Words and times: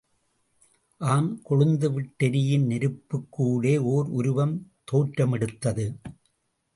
ஆம், 1.01 1.41
கொழுந்துவிட்டெரியும் 1.49 2.65
நெருப்புக்கு 2.65 3.43
ஊடே, 3.43 3.77
ஓர் 3.77 4.07
உருவம் 4.07 4.55
தோற்ற 4.83 5.25
மெடுத்தது. 5.25 5.85